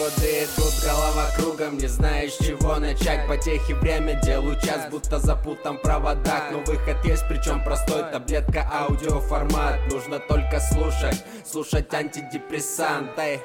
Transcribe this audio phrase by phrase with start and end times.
[0.00, 5.82] годы идут, голова кругом Не знаешь, чего начать Потехи время, делаю час Будто запутан в
[5.82, 13.40] проводах Но выход есть, причем простой Таблетка, аудиоформат Нужно только слушать Слушать антидепрессанты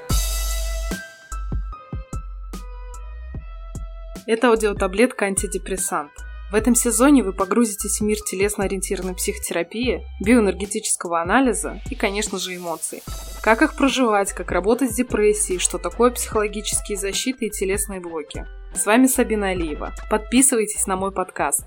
[4.27, 6.11] Это аудиотаблетка антидепрессант.
[6.51, 13.03] В этом сезоне вы погрузитесь в мир телесно-ориентированной психотерапии, биоэнергетического анализа и, конечно же, эмоций.
[13.45, 18.43] Как их проживать, как работать с депрессией, что такое психологические защиты и телесные блоки.
[18.73, 19.93] С вами Сабина Алиева.
[20.09, 21.63] Подписывайтесь на мой подкаст.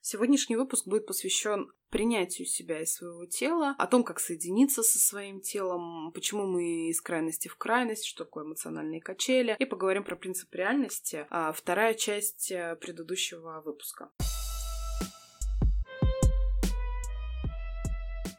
[0.00, 5.40] Сегодняшний выпуск будет посвящен принятию себя и своего тела, о том, как соединиться со своим
[5.40, 10.52] телом, почему мы из крайности в крайность, что такое эмоциональные качели, и поговорим про принцип
[10.52, 14.10] реальности, а вторая часть э, предыдущего выпуска.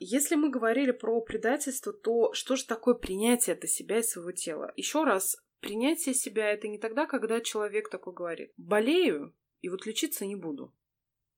[0.07, 4.71] Если мы говорили про предательство, то что же такое принятие это себя и своего тела?
[4.75, 10.27] Еще раз, принятие себя это не тогда, когда человек такой говорит, болею, и вот лечиться
[10.27, 10.71] не буду.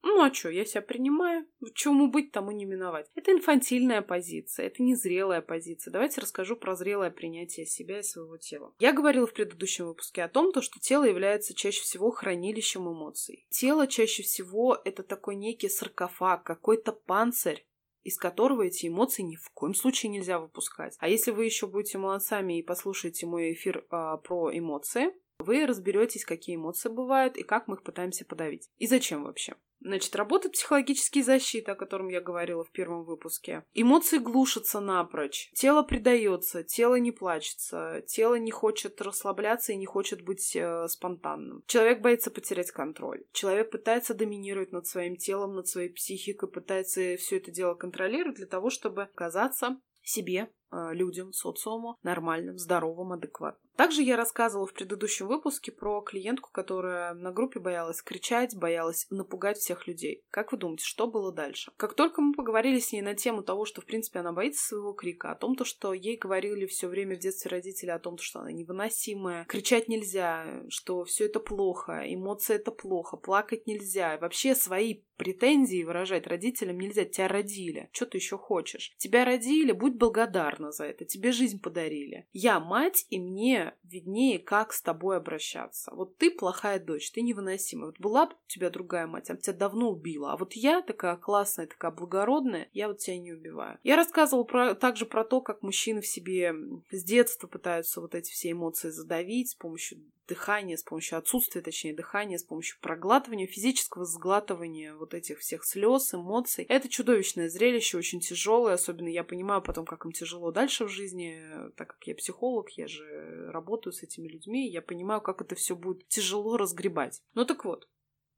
[0.03, 3.09] Ну а что, я себя принимаю, чему быть, тому не миновать.
[3.15, 5.91] Это инфантильная позиция, это незрелая позиция.
[5.91, 8.73] Давайте расскажу про зрелое принятие себя и своего тела.
[8.79, 13.47] Я говорила в предыдущем выпуске о том, то, что тело является чаще всего хранилищем эмоций.
[13.49, 17.65] Тело чаще всего это такой некий саркофаг, какой-то панцирь,
[18.07, 20.95] из которого эти эмоции ни в коем случае нельзя выпускать.
[20.99, 25.11] А если вы еще будете молодцами и послушаете мой эфир а, про эмоции,
[25.47, 28.69] вы разберетесь, какие эмоции бывают и как мы их пытаемся подавить.
[28.77, 29.55] И зачем вообще.
[29.79, 33.63] Значит, работает психологические защиты, о котором я говорила в первом выпуске.
[33.73, 35.51] Эмоции глушатся напрочь.
[35.53, 41.63] Тело предается, тело не плачется, тело не хочет расслабляться и не хочет быть э, спонтанным.
[41.67, 43.23] Человек боится потерять контроль.
[43.33, 48.47] Человек пытается доминировать над своим телом, над своей психикой, пытается все это дело контролировать для
[48.47, 53.66] того, чтобы оказаться себе, э, людям, социуму нормальным, здоровым, адекватным.
[53.77, 59.59] Также я рассказывала в предыдущем выпуске про клиентку, которая на группе боялась кричать, боялась напугать
[59.59, 60.23] всех людей.
[60.31, 61.71] Как вы думаете, что было дальше?
[61.77, 64.93] Как только мы поговорили с ней на тему того, что, в принципе, она боится своего
[64.93, 68.39] крика, о том, то, что ей говорили все время в детстве родители о том, что
[68.39, 75.03] она невыносимая, кричать нельзя, что все это плохо, эмоции это плохо, плакать нельзя, вообще свои
[75.17, 78.93] претензии выражать родителям нельзя, тебя родили, что ты еще хочешь?
[78.97, 82.27] Тебя родили, будь благодарна за это, тебе жизнь подарили.
[82.33, 85.91] Я мать, и мне виднее, как с тобой обращаться.
[85.93, 87.87] Вот ты плохая дочь, ты невыносимая.
[87.87, 90.33] Вот была бы у тебя другая мать, она тебя давно убила.
[90.33, 93.79] А вот я такая классная, такая благородная, я вот тебя не убиваю.
[93.83, 96.53] Я рассказывала про, также про то, как мужчины в себе
[96.91, 101.93] с детства пытаются вот эти все эмоции задавить с помощью дыхания, с помощью отсутствия, точнее,
[101.93, 106.65] дыхания, с помощью проглатывания, физического сглатывания вот этих всех слез, эмоций.
[106.65, 111.41] Это чудовищное зрелище, очень тяжелое, особенно я понимаю потом, как им тяжело дальше в жизни,
[111.75, 115.75] так как я психолог, я же работаю с этими людьми, я понимаю, как это все
[115.75, 117.21] будет тяжело разгребать.
[117.33, 117.89] Ну так вот,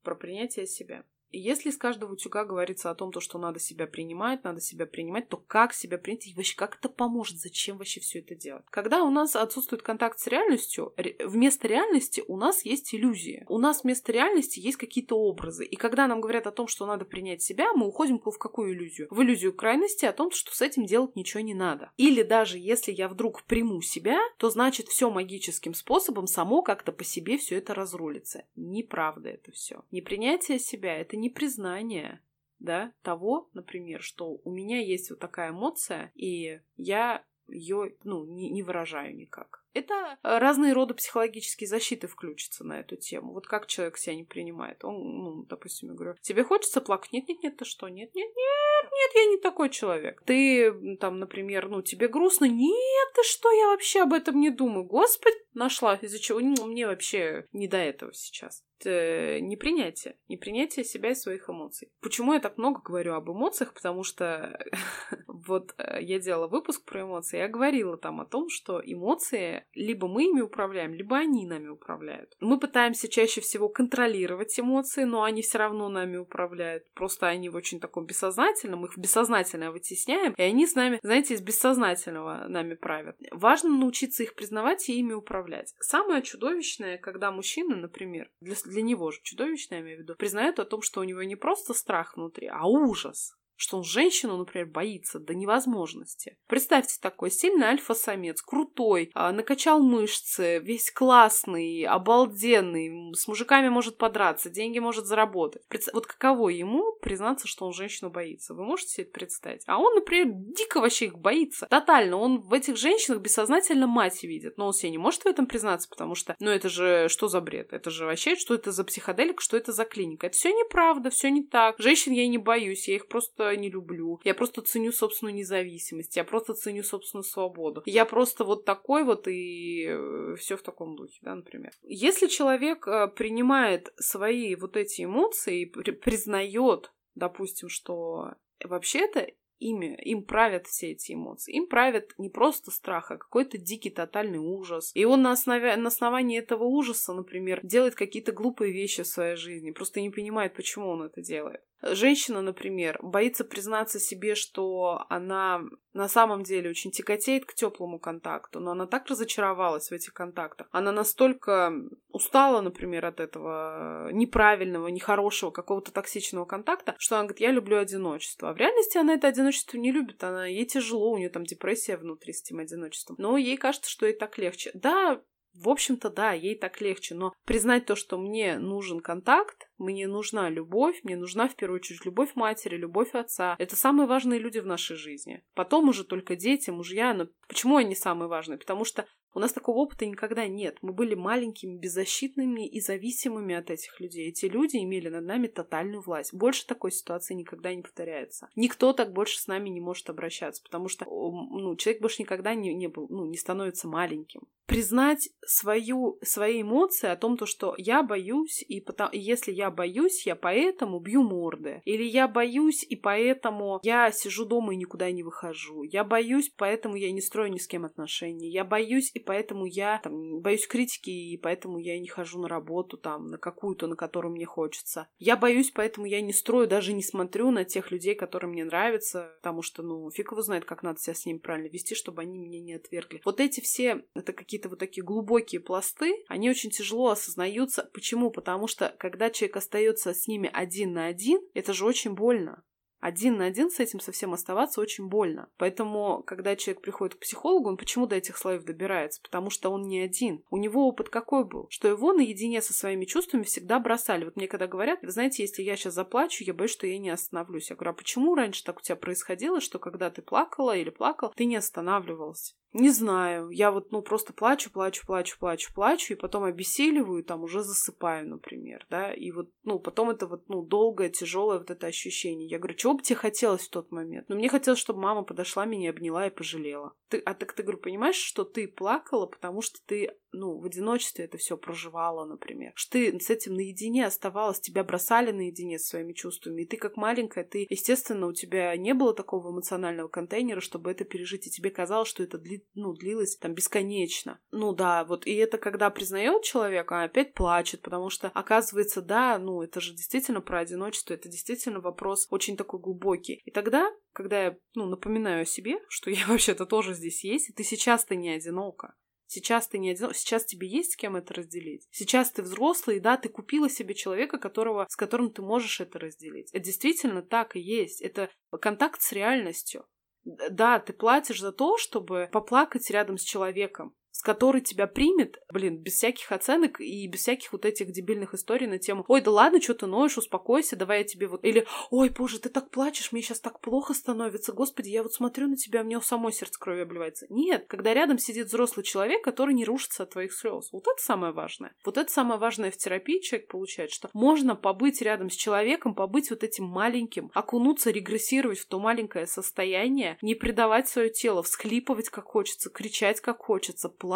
[0.02, 1.04] про принятие себя.
[1.32, 5.28] Если из каждого утюга говорится о том, то, что надо себя принимать, надо себя принимать,
[5.28, 8.64] то как себя принять и вообще как это поможет, зачем вообще все это делать?
[8.70, 13.44] Когда у нас отсутствует контакт с реальностью, вместо реальности у нас есть иллюзии.
[13.48, 15.64] У нас вместо реальности есть какие-то образы.
[15.64, 19.08] И когда нам говорят о том, что надо принять себя, мы уходим в какую иллюзию?
[19.10, 21.90] В иллюзию крайности о том, что с этим делать ничего не надо.
[21.96, 27.04] Или даже если я вдруг приму себя, то значит все магическим способом само как-то по
[27.04, 28.44] себе все это разрулится.
[28.56, 29.84] Неправда это все.
[29.90, 32.20] Непринятие себя это не признание
[32.58, 38.50] да, того, например, что у меня есть вот такая эмоция, и я ее, ну, не,
[38.50, 39.64] не выражаю никак.
[39.72, 43.32] Это разные роды психологические защиты включатся на эту тему.
[43.32, 44.84] Вот как человек себя не принимает.
[44.84, 47.12] Он, ну, допустим, я говорю, тебе хочется плакать?
[47.12, 47.88] Нет, нет, нет, ты что?
[47.88, 50.22] Нет, нет, нет, нет, я не такой человек.
[50.24, 52.46] Ты, там, например, ну, тебе грустно?
[52.46, 54.84] Нет, ты что, я вообще об этом не думаю.
[54.84, 58.64] Господи, нашла, из-за чего мне вообще не до этого сейчас.
[58.84, 61.90] Э, непринятие, непринятие себя и своих эмоций.
[62.00, 63.74] Почему я так много говорю об эмоциях?
[63.74, 64.58] Потому что
[65.26, 70.08] вот э, я делала выпуск про эмоции, я говорила там о том, что эмоции либо
[70.08, 72.34] мы ими управляем, либо они нами управляют.
[72.40, 76.84] Мы пытаемся чаще всего контролировать эмоции, но они все равно нами управляют.
[76.94, 81.42] Просто они в очень таком бессознательном, их бессознательно вытесняем, и они с нами, знаете, из
[81.42, 83.16] бессознательного нами правят.
[83.30, 85.74] Важно научиться их признавать и ими управлять.
[85.80, 90.58] Самое чудовищное, когда мужчина, например, для для него же чудовищно, я имею в виду, признает
[90.58, 94.66] о том, что у него не просто страх внутри, а ужас что он женщину, например,
[94.66, 96.38] боится до невозможности.
[96.46, 104.48] Представьте такой сильный альфа-самец, крутой, а, накачал мышцы, весь классный, обалденный, с мужиками может подраться,
[104.48, 105.62] деньги может заработать.
[105.92, 108.54] Вот каково ему признаться, что он женщину боится?
[108.54, 109.62] Вы можете себе это представить?
[109.66, 111.66] А он, например, дико вообще их боится.
[111.66, 112.16] Тотально.
[112.16, 114.56] Он в этих женщинах бессознательно мать видит.
[114.56, 117.42] Но он себе не может в этом признаться, потому что, ну это же что за
[117.42, 117.74] бред?
[117.74, 120.28] Это же вообще, что это за психоделик, что это за клиника?
[120.28, 121.76] Это все неправда, все не так.
[121.78, 124.20] Женщин я не боюсь, я их просто не люблю.
[124.24, 127.82] Я просто ценю собственную независимость, я просто ценю собственную свободу.
[127.86, 131.72] Я просто вот такой вот и э, все в таком духе, да, например.
[131.82, 139.26] Если человек э, принимает свои вот эти эмоции и признает, допустим, что вообще-то
[139.60, 141.54] ими, им правят все эти эмоции.
[141.54, 144.90] Им правят не просто страх, а какой-то дикий тотальный ужас.
[144.94, 149.36] И он на, основе, на основании этого ужаса, например, делает какие-то глупые вещи в своей
[149.36, 151.60] жизни, просто не понимает, почему он это делает.
[151.82, 155.62] Женщина, например, боится признаться себе, что она
[155.94, 160.68] на самом деле очень тяготеет к теплому контакту, но она так разочаровалась в этих контактах.
[160.72, 161.72] Она настолько
[162.12, 168.50] устала, например, от этого неправильного, нехорошего, какого-то токсичного контакта, что она говорит, я люблю одиночество.
[168.50, 171.96] А в реальности она это одиночество не любит, она, ей тяжело, у нее там депрессия
[171.96, 173.16] внутри с этим одиночеством.
[173.18, 174.70] Но ей кажется, что ей так легче.
[174.74, 175.22] Да,
[175.54, 180.48] в общем-то, да, ей так легче, но признать то, что мне нужен контакт, мне нужна
[180.48, 183.56] любовь, мне нужна в первую очередь любовь матери, любовь отца.
[183.58, 185.42] Это самые важные люди в нашей жизни.
[185.54, 187.14] Потом уже только дети, мужья.
[187.14, 188.58] Но почему они самые важные?
[188.58, 190.78] Потому что у нас такого опыта никогда нет.
[190.82, 194.28] Мы были маленькими, беззащитными и зависимыми от этих людей.
[194.28, 196.34] Эти люди имели над нами тотальную власть.
[196.34, 198.48] Больше такой ситуации никогда не повторяется.
[198.56, 202.74] Никто так больше с нами не может обращаться, потому что ну, человек больше никогда не,
[202.74, 204.42] не был, ну, не становится маленьким.
[204.66, 210.24] Признать свою, свои эмоции о том, то, что я боюсь, и потому, если я боюсь,
[210.26, 211.82] я поэтому бью морды.
[211.84, 215.82] Или я боюсь, и поэтому я сижу дома и никуда не выхожу.
[215.82, 218.48] Я боюсь, поэтому я не строю ни с кем отношений.
[218.48, 222.96] Я боюсь, и поэтому я там, боюсь критики, и поэтому я не хожу на работу
[222.96, 225.08] там, на какую-то, на которую мне хочется.
[225.18, 229.32] Я боюсь, поэтому я не строю, даже не смотрю на тех людей, которые мне нравятся,
[229.42, 232.38] потому что, ну, фиг его знает, как надо себя с ними правильно вести, чтобы они
[232.38, 233.20] меня не отвергли.
[233.24, 237.90] Вот эти все, это какие-то вот такие глубокие пласты, они очень тяжело осознаются.
[237.92, 238.30] Почему?
[238.30, 242.62] Потому что, когда человек остается с ними один на один, это же очень больно
[243.00, 245.48] один на один с этим совсем оставаться очень больно.
[245.56, 249.20] Поэтому, когда человек приходит к психологу, он почему до этих слоев добирается?
[249.22, 250.44] Потому что он не один.
[250.50, 251.66] У него опыт какой был?
[251.70, 254.24] Что его наедине со своими чувствами всегда бросали.
[254.24, 257.10] Вот мне когда говорят, вы знаете, если я сейчас заплачу, я боюсь, что я не
[257.10, 257.70] остановлюсь.
[257.70, 261.32] Я говорю, а почему раньше так у тебя происходило, что когда ты плакала или плакал,
[261.34, 262.54] ты не останавливался?
[262.72, 267.42] Не знаю, я вот, ну, просто плачу, плачу, плачу, плачу, плачу, и потом обессиливаю, там
[267.42, 271.88] уже засыпаю, например, да, и вот, ну, потом это вот, ну, долгое, тяжелое вот это
[271.88, 272.48] ощущение.
[272.48, 274.28] Я говорю, чего бы тебе хотелось в тот момент?
[274.28, 276.94] Ну, мне хотелось, чтобы мама подошла, меня обняла и пожалела.
[277.08, 281.24] Ты, а так ты, говорю, понимаешь, что ты плакала, потому что ты ну, в одиночестве
[281.24, 282.72] это все проживала, например.
[282.74, 286.96] Что ты с этим наедине оставалась, тебя бросали наедине с своими чувствами, и ты как
[286.96, 291.70] маленькая, ты, естественно, у тебя не было такого эмоционального контейнера, чтобы это пережить, и тебе
[291.70, 294.40] казалось, что это дли, ну, длилось там бесконечно.
[294.50, 299.38] Ну да, вот, и это когда признает человек, а опять плачет, потому что, оказывается, да,
[299.38, 303.42] ну, это же действительно про одиночество, это действительно вопрос очень такой глубокий.
[303.44, 307.52] И тогда, когда я, ну, напоминаю о себе, что я вообще-то тоже здесь есть, и
[307.52, 308.94] ты сейчас-то не одинока.
[309.32, 311.86] Сейчас ты не одинок, сейчас тебе есть с кем это разделить.
[311.92, 316.50] Сейчас ты взрослый, да, ты купила себе человека, которого, с которым ты можешь это разделить.
[316.50, 318.00] Это действительно так и есть.
[318.00, 318.28] Это
[318.60, 319.86] контакт с реальностью.
[320.24, 325.78] Да, ты платишь за то, чтобы поплакать рядом с человеком с которой тебя примет, блин,
[325.78, 329.62] без всяких оценок и без всяких вот этих дебильных историй на тему «Ой, да ладно,
[329.62, 333.22] что ты ноешь, успокойся, давай я тебе вот...» Или «Ой, боже, ты так плачешь, мне
[333.22, 336.82] сейчас так плохо становится, господи, я вот смотрю на тебя, мне у самой сердце кровью
[336.82, 337.24] обливается».
[337.30, 340.68] Нет, когда рядом сидит взрослый человек, который не рушится от твоих слез.
[340.70, 341.72] Вот это самое важное.
[341.86, 346.28] Вот это самое важное в терапии человек получает, что можно побыть рядом с человеком, побыть
[346.28, 352.26] вот этим маленьким, окунуться, регрессировать в то маленькое состояние, не предавать свое тело, всхлипывать как
[352.26, 354.09] хочется, кричать как хочется, плакать,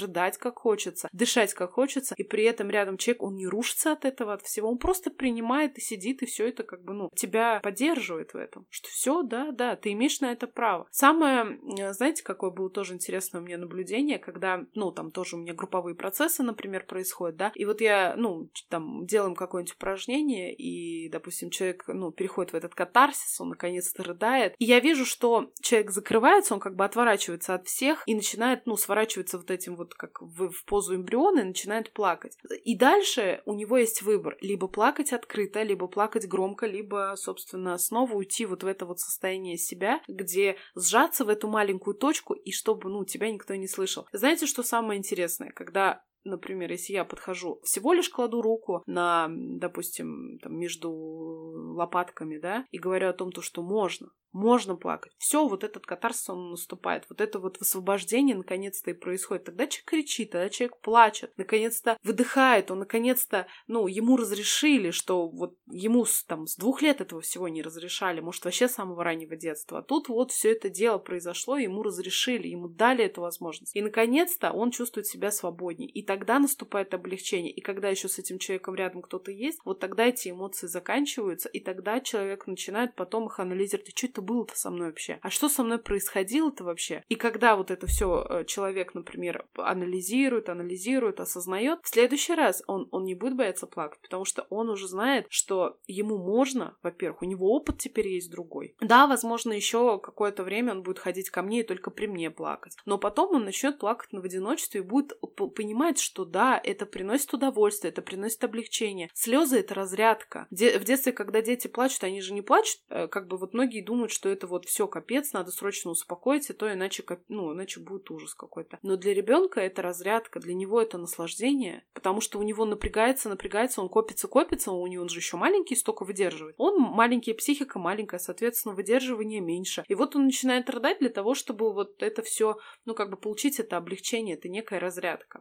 [0.00, 4.04] рыдать как хочется, дышать как хочется, и при этом рядом человек, он не рушится от
[4.04, 7.60] этого, от всего, он просто принимает и сидит, и все это как бы, ну, тебя
[7.62, 10.86] поддерживает в этом, что все, да, да, ты имеешь на это право.
[10.90, 11.58] Самое,
[11.92, 15.94] знаете, какое было тоже интересное у меня наблюдение, когда, ну, там тоже у меня групповые
[15.94, 21.84] процессы, например, происходят, да, и вот я, ну, там, делаем какое-нибудь упражнение, и, допустим, человек,
[21.88, 26.60] ну, переходит в этот катарсис, он наконец-то рыдает, и я вижу, что человек закрывается, он
[26.60, 30.64] как бы отворачивается от всех и начинает, ну, сворачиваться вот этим вот как в, в
[30.64, 32.36] позу эмбриона и начинает плакать.
[32.64, 34.36] И дальше у него есть выбор.
[34.40, 39.56] Либо плакать открыто, либо плакать громко, либо, собственно, снова уйти вот в это вот состояние
[39.56, 44.06] себя, где сжаться в эту маленькую точку, и чтобы, ну, тебя никто не слышал.
[44.12, 45.50] Знаете, что самое интересное?
[45.50, 52.66] Когда Например, если я подхожу, всего лишь кладу руку на, допустим, там, между лопатками, да,
[52.70, 55.12] и говорю о том, то, что можно, можно плакать.
[55.18, 57.04] Все, вот этот катарсис, он наступает.
[57.08, 59.44] Вот это вот освобождение наконец-то и происходит.
[59.44, 65.56] Тогда человек кричит, тогда человек плачет, наконец-то выдыхает, он наконец-то, ну, ему разрешили, что вот
[65.70, 69.78] ему там с двух лет этого всего не разрешали, может, вообще с самого раннего детства.
[69.78, 73.74] А тут вот все это дело произошло, ему разрешили, ему дали эту возможность.
[73.74, 75.88] И, наконец-то, он чувствует себя свободнее.
[75.90, 77.52] И тогда наступает облегчение.
[77.52, 81.60] И когда еще с этим человеком рядом кто-то есть, вот тогда эти эмоции заканчиваются, и
[81.60, 83.96] тогда человек начинает потом их анализировать.
[83.96, 85.18] Что это было-то со мной вообще?
[85.22, 87.04] А что со мной происходило-то вообще?
[87.08, 92.88] И когда вот это все э, человек, например, анализирует, анализирует, осознает, в следующий раз он,
[92.90, 97.26] он не будет бояться плакать, потому что он уже знает, что ему можно, во-первых, у
[97.26, 98.76] него опыт теперь есть другой.
[98.80, 102.76] Да, возможно, еще какое-то время он будет ходить ко мне и только при мне плакать.
[102.84, 105.18] Но потом он начнет плакать в одиночестве и будет
[105.54, 109.10] понимать, что да, это приносит удовольствие, это приносит облегчение.
[109.14, 110.46] Слезы это разрядка.
[110.50, 113.82] Де- в детстве, когда дети плачут, они же не плачут, э, как бы вот многие
[113.82, 118.34] думают, что это вот все капец, надо срочно успокоиться, то иначе, ну, иначе будет ужас
[118.34, 118.78] какой-то.
[118.82, 123.80] Но для ребенка это разрядка, для него это наслаждение, потому что у него напрягается, напрягается,
[123.80, 126.54] он копится, копится, у него он же еще маленький, столько выдерживает.
[126.58, 129.84] Он маленький, психика маленькая, соответственно, выдерживание меньше.
[129.88, 133.60] И вот он начинает рыдать для того, чтобы вот это все, ну, как бы получить
[133.60, 135.40] это облегчение, это некая разрядка.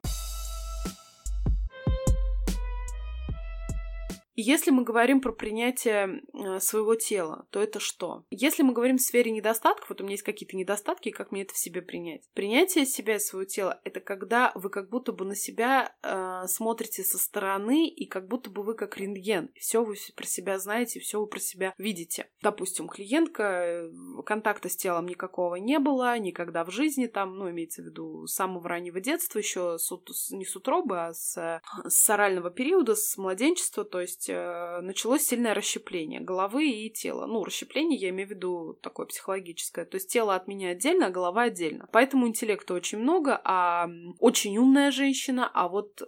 [4.41, 8.24] Если мы говорим про принятие э, своего тела, то это что?
[8.29, 11.53] Если мы говорим в сфере недостатков, вот у меня есть какие-то недостатки, как мне это
[11.53, 12.22] в себе принять?
[12.34, 17.03] Принятие себя и своего тела— это когда вы как будто бы на себя э, смотрите
[17.03, 19.51] со стороны, и как будто бы вы как рентген.
[19.55, 22.29] Все вы про себя знаете, все вы про себя видите.
[22.41, 23.91] Допустим, клиентка, э,
[24.25, 28.36] контакта с телом никакого не было, никогда в жизни там, ну, имеется в виду, с
[28.36, 29.91] самого раннего детства, еще с,
[30.31, 35.54] не с утробы, а с, с орального периода, с младенчества, то есть э, началось сильное
[35.54, 37.26] расщепление головы и тела.
[37.26, 39.86] Ну, расщепление я имею в виду такое психологическое.
[39.86, 41.88] То есть тело от меня отдельно, а голова отдельно.
[41.92, 46.06] Поэтому интеллекта очень много, а очень умная женщина, а вот э,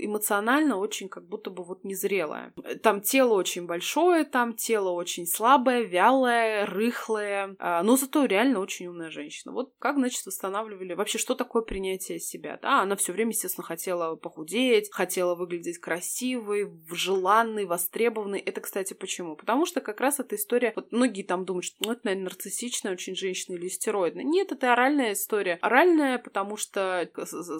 [0.00, 2.52] эмоционально очень как будто бы вот незрелая.
[2.82, 8.86] Там тело очень большое, там тело очень слабое, вялое, рыхлое, э, но зато реально очень
[8.86, 9.52] умная женщина.
[9.52, 10.94] Вот как, значит, восстанавливали...
[10.94, 12.58] Вообще, что такое принятие себя?
[12.62, 18.40] Да, она все время, естественно, хотела похудеть, хотела выглядеть красивой, желанной, желанный, востребованный.
[18.40, 19.36] Это, кстати, почему?
[19.36, 20.72] Потому что как раз эта история...
[20.76, 24.24] Вот многие там думают, что ну, это, наверное, нарциссичная очень женщина или стероидная.
[24.24, 25.58] Нет, это оральная история.
[25.60, 27.08] Оральная, потому что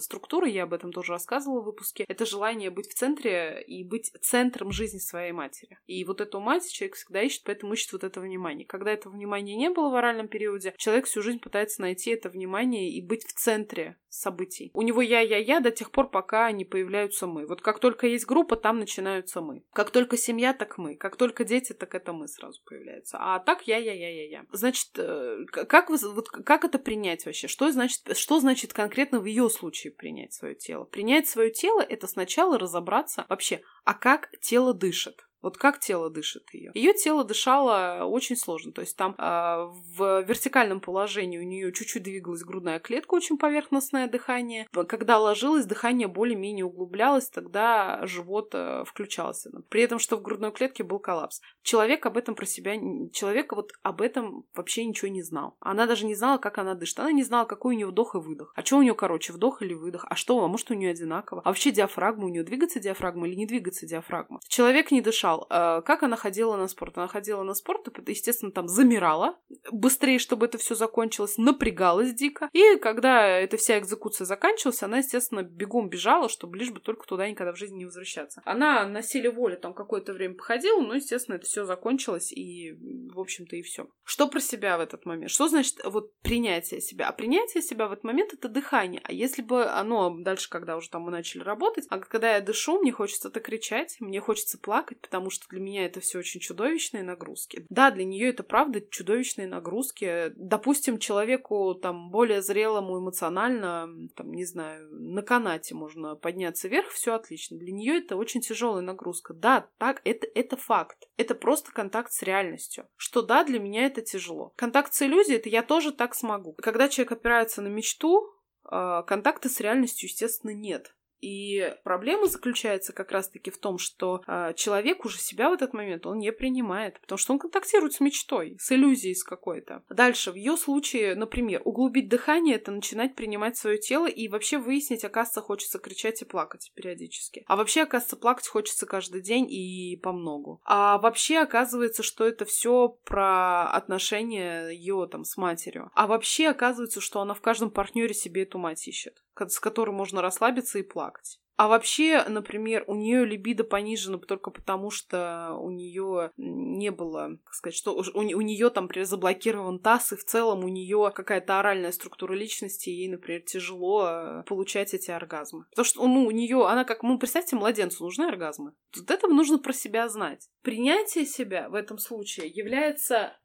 [0.00, 4.10] структура, я об этом тоже рассказывала в выпуске, это желание быть в центре и быть
[4.20, 5.78] центром жизни своей матери.
[5.86, 8.66] И вот эту мать человек всегда ищет, поэтому ищет вот это внимание.
[8.66, 12.90] Когда этого внимания не было в оральном периоде, человек всю жизнь пытается найти это внимание
[12.90, 14.70] и быть в центре событий.
[14.74, 17.46] У него я-я-я до тех пор, пока не появляются мы.
[17.46, 19.64] Вот как только есть группа, там начинаются мы.
[19.72, 20.96] Как только семья, так мы.
[20.96, 23.18] Как только дети, так это мы сразу появляются.
[23.20, 24.46] А так я-я-я-я-я.
[24.52, 27.48] Значит, э, как, вот, как это принять вообще?
[27.48, 30.84] Что значит, что значит конкретно в ее случае принять свое тело?
[30.84, 35.26] Принять свое тело— это сначала разобраться вообще, а как тело дышит.
[35.44, 36.70] Вот как тело дышит ее?
[36.72, 38.72] Ее тело дышало очень сложно.
[38.72, 44.08] То есть там э, в вертикальном положении у нее чуть-чуть двигалась грудная клетка, очень поверхностное
[44.08, 44.66] дыхание.
[44.88, 49.50] Когда ложилось, дыхание более-менее углублялось, тогда живот э, включался.
[49.68, 51.42] При этом, что в грудной клетке был коллапс.
[51.62, 52.76] Человек об этом про себя,
[53.12, 55.58] человек вот об этом вообще ничего не знал.
[55.60, 56.98] Она даже не знала, как она дышит.
[57.00, 58.54] Она не знала, какой у нее вдох и выдох.
[58.56, 60.06] А что у нее короче, вдох или выдох?
[60.08, 61.42] А что, а может у нее одинаково?
[61.44, 64.40] А вообще диафрагма у нее двигается диафрагма или не двигается диафрагма?
[64.48, 66.96] Человек не дышал сказал, э, как она ходила на спорт.
[66.98, 69.38] Она ходила на спорт, и, естественно, там замирала
[69.70, 72.48] быстрее, чтобы это все закончилось, напрягалась дико.
[72.52, 77.28] И когда эта вся экзекуция заканчивалась, она, естественно, бегом бежала, чтобы лишь бы только туда
[77.28, 78.42] никогда в жизни не возвращаться.
[78.44, 82.72] Она на силе воли там какое-то время походила, но, естественно, это все закончилось, и,
[83.12, 83.88] в общем-то, и все.
[84.04, 85.30] Что про себя в этот момент?
[85.30, 87.08] Что значит вот принятие себя?
[87.08, 89.00] А принятие себя в этот момент— это дыхание.
[89.04, 92.78] А если бы оно дальше, когда уже там мы начали работать, а когда я дышу,
[92.80, 96.38] мне хочется это кричать, мне хочется плакать, потому потому что для меня это все очень
[96.40, 97.64] чудовищные нагрузки.
[97.70, 100.32] Да, для нее это правда чудовищные нагрузки.
[100.36, 107.14] Допустим, человеку там более зрелому эмоционально, там, не знаю, на канате можно подняться вверх, все
[107.14, 107.56] отлично.
[107.56, 109.32] Для нее это очень тяжелая нагрузка.
[109.32, 111.08] Да, так, это, это факт.
[111.16, 112.86] Это просто контакт с реальностью.
[112.96, 114.52] Что да, для меня это тяжело.
[114.56, 116.52] Контакт с иллюзией, это я тоже так смогу.
[116.58, 118.30] Когда человек опирается на мечту,
[118.64, 120.94] а, контакта с реальностью, естественно, нет.
[121.24, 126.04] И проблема заключается как раз-таки в том, что э, человек уже себя в этот момент
[126.04, 129.82] он не принимает, потому что он контактирует с мечтой, с иллюзией с какой-то.
[129.88, 135.02] Дальше, в ее случае, например, углубить дыхание— это начинать принимать свое тело и вообще выяснить,
[135.02, 137.44] оказывается, хочется кричать и плакать периодически.
[137.46, 140.60] А вообще, оказывается, плакать хочется каждый день и по многу.
[140.64, 145.90] А вообще, оказывается, что это все про отношения ее там с матерью.
[145.94, 150.22] А вообще, оказывается, что она в каждом партнере себе эту мать ищет, с которой можно
[150.22, 151.40] расслабиться и плакать плакать.
[151.56, 157.54] А вообще, например, у нее либидо понижено только потому, что у нее не было, как
[157.54, 161.60] сказать, что у, у нее там, например, заблокирован таз, и в целом у нее какая-то
[161.60, 165.66] оральная структура личности, и ей, например, тяжело э, получать эти оргазмы.
[165.70, 168.72] Потому что, ну, у нее, она как, ну, представьте, младенцу нужны оргазмы.
[168.96, 170.50] Вот это нужно про себя знать.
[170.62, 173.36] Принятие себя в этом случае является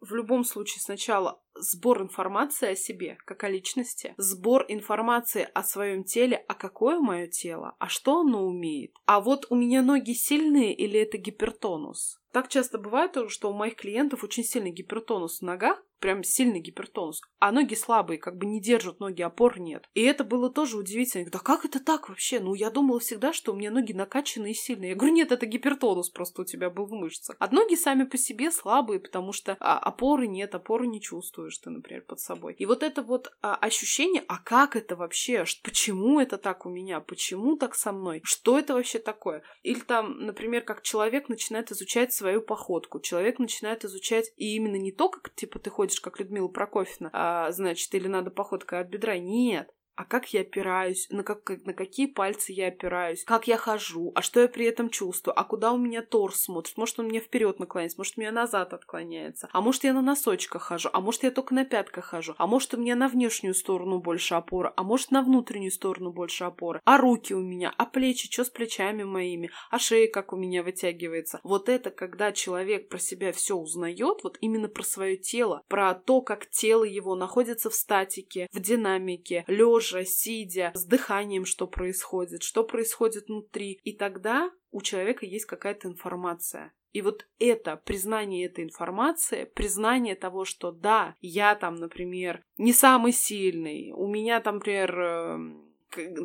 [0.00, 6.04] в любом случае сначала сбор информации о себе, как о личности, сбор информации о своем
[6.04, 8.92] теле, а какое мое тело, а что оно умеет.
[9.06, 12.20] А вот у меня ноги сильные или это гипертонус?
[12.32, 17.20] Так часто бывает, что у моих клиентов очень сильный гипертонус в ногах, прям сильный гипертонус,
[17.38, 19.88] а ноги слабые, как бы не держат ноги, опор нет.
[19.94, 21.30] И это было тоже удивительно.
[21.30, 22.40] Да как это так вообще?
[22.40, 24.90] Ну, я думала всегда, что у меня ноги накачанные и сильные.
[24.90, 27.36] Я говорю, нет, это гипертонус просто у тебя был в мышцах.
[27.38, 31.00] А ноги сами по себе слабые, потому что а, опоры нет, опоры не
[31.40, 32.54] чувствуешь ты, например, под собой.
[32.54, 35.44] И вот это вот а, ощущение, а как это вообще?
[35.62, 37.00] Почему это так у меня?
[37.00, 38.20] Почему так со мной?
[38.24, 39.42] Что это вообще такое?
[39.62, 43.00] Или там, например, как человек начинает изучать свою походку.
[43.00, 47.52] Человек начинает изучать и именно не то, как типа ты ходишь, как Людмила Прокофьевна, а,
[47.52, 49.18] значит, или надо походкой от бедра.
[49.18, 54.12] Нет а как я опираюсь, на, как, на какие пальцы я опираюсь, как я хожу,
[54.14, 57.20] а что я при этом чувствую, а куда у меня торс смотрит, может он мне
[57.20, 61.22] вперед наклоняется, может у меня назад отклоняется, а может я на носочках хожу, а может
[61.22, 64.82] я только на пятках хожу, а может у меня на внешнюю сторону больше опора, а
[64.82, 69.02] может на внутреннюю сторону больше опоры, а руки у меня, а плечи, что с плечами
[69.02, 71.40] моими, а шея как у меня вытягивается.
[71.42, 76.22] Вот это, когда человек про себя все узнает, вот именно про свое тело, про то,
[76.22, 82.42] как тело его находится в статике, в динамике, лежа, лежа, сидя, с дыханием, что происходит,
[82.42, 83.80] что происходит внутри.
[83.84, 86.72] И тогда у человека есть какая-то информация.
[86.92, 93.12] И вот это, признание этой информации, признание того, что да, я там, например, не самый
[93.12, 95.70] сильный, у меня там, например, эм,